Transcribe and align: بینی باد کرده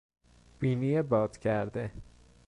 بینی 0.59 1.01
باد 1.01 1.37
کرده 1.37 1.91